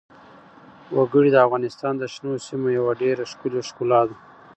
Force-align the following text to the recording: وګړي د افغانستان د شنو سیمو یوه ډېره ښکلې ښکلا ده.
وګړي 0.97 1.29
د 1.31 1.37
افغانستان 1.45 1.93
د 1.97 2.03
شنو 2.13 2.31
سیمو 2.47 2.69
یوه 2.79 2.91
ډېره 3.01 3.23
ښکلې 3.31 3.61
ښکلا 3.69 4.01
ده. 4.09 4.15